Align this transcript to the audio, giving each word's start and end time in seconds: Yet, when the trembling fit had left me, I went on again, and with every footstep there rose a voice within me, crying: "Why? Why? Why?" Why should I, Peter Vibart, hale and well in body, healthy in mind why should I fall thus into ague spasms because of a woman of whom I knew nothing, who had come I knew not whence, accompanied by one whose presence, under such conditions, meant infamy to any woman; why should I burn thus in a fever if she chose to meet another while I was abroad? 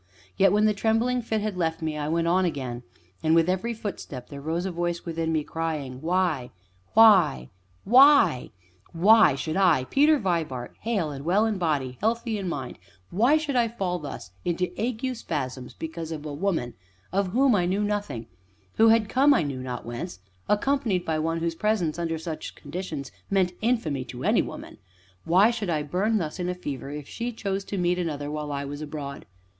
Yet, 0.35 0.51
when 0.51 0.65
the 0.65 0.73
trembling 0.73 1.21
fit 1.21 1.41
had 1.41 1.55
left 1.55 1.79
me, 1.83 1.95
I 1.95 2.07
went 2.07 2.27
on 2.27 2.43
again, 2.43 2.81
and 3.21 3.35
with 3.35 3.47
every 3.47 3.75
footstep 3.75 4.29
there 4.29 4.41
rose 4.41 4.65
a 4.65 4.71
voice 4.71 5.05
within 5.05 5.31
me, 5.31 5.43
crying: 5.43 6.01
"Why? 6.01 6.49
Why? 6.95 7.49
Why?" 7.83 8.49
Why 8.93 9.35
should 9.35 9.55
I, 9.57 9.83
Peter 9.83 10.17
Vibart, 10.17 10.73
hale 10.79 11.11
and 11.11 11.23
well 11.23 11.45
in 11.45 11.59
body, 11.59 11.99
healthy 12.01 12.39
in 12.39 12.49
mind 12.49 12.79
why 13.11 13.37
should 13.37 13.55
I 13.55 13.67
fall 13.67 13.99
thus 13.99 14.31
into 14.43 14.71
ague 14.75 15.15
spasms 15.15 15.75
because 15.75 16.11
of 16.11 16.25
a 16.25 16.33
woman 16.33 16.73
of 17.11 17.27
whom 17.27 17.53
I 17.53 17.67
knew 17.67 17.83
nothing, 17.83 18.25
who 18.77 18.87
had 18.87 19.07
come 19.07 19.35
I 19.35 19.43
knew 19.43 19.61
not 19.61 19.85
whence, 19.85 20.17
accompanied 20.49 21.05
by 21.05 21.19
one 21.19 21.41
whose 21.41 21.53
presence, 21.53 21.99
under 21.99 22.17
such 22.17 22.55
conditions, 22.55 23.11
meant 23.29 23.53
infamy 23.61 24.03
to 24.05 24.23
any 24.23 24.41
woman; 24.41 24.79
why 25.25 25.51
should 25.51 25.69
I 25.69 25.83
burn 25.83 26.17
thus 26.17 26.39
in 26.39 26.49
a 26.49 26.55
fever 26.55 26.89
if 26.89 27.07
she 27.07 27.31
chose 27.31 27.63
to 27.65 27.77
meet 27.77 27.99
another 27.99 28.31
while 28.31 28.51
I 28.51 28.65
was 28.65 28.81
abroad? 28.81 29.27